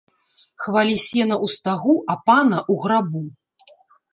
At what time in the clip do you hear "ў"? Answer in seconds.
1.45-1.57, 2.71-2.73